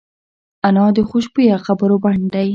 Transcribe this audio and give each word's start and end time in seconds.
انا 0.67 0.85
د 0.97 0.99
خوشبویه 1.09 1.55
خبرو 1.65 1.95
بڼ 2.03 2.15
دی 2.33 2.47